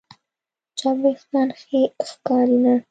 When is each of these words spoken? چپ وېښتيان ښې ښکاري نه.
چپ 0.77 0.95
وېښتيان 1.03 1.49
ښې 1.61 1.81
ښکاري 2.09 2.57
نه. 2.63 2.73